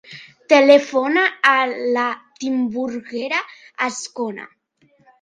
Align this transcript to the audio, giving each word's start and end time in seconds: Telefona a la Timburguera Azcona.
Telefona 0.53 1.25
a 1.51 1.53
la 1.99 2.07
Timburguera 2.41 3.45
Azcona. 3.93 4.53